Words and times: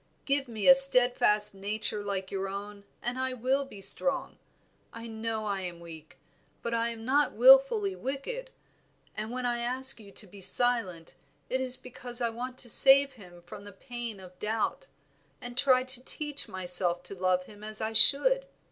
Give 0.25 0.47
me 0.47 0.67
a 0.67 0.73
steadfast 0.73 1.53
nature 1.53 2.03
like 2.03 2.31
your 2.31 2.49
own 2.49 2.85
and 3.03 3.19
I 3.19 3.33
will 3.33 3.65
be 3.65 3.77
as 3.77 3.87
strong. 3.87 4.39
I 4.91 5.07
know 5.07 5.45
I 5.45 5.61
am 5.61 5.79
weak, 5.79 6.17
but 6.63 6.73
I 6.73 6.89
am 6.89 7.05
not 7.05 7.33
wilfully 7.33 7.95
wicked; 7.95 8.49
and 9.15 9.29
when 9.29 9.45
I 9.45 9.59
ask 9.59 9.99
you 9.99 10.11
to 10.11 10.25
be 10.25 10.41
silent, 10.41 11.13
it 11.51 11.61
is 11.61 11.77
because 11.77 12.19
I 12.19 12.29
want 12.31 12.57
to 12.57 12.67
save 12.67 13.13
him 13.13 13.43
from 13.43 13.63
the 13.63 13.71
pain 13.71 14.19
of 14.19 14.39
doubt, 14.39 14.87
and 15.39 15.55
try 15.55 15.83
to 15.83 16.03
teach 16.03 16.47
myself 16.47 17.03
to 17.03 17.13
love 17.13 17.43
him 17.45 17.63
as 17.63 17.79
I 17.79 17.93
should. 17.93 18.47